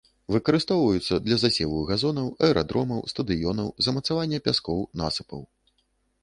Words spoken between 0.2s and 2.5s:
Выкарыстоўваюцца для засеву газонаў,